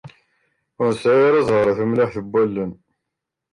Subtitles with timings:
[0.79, 2.71] Ur nesɛi ara ẓẓher a tumliḥt n wallen.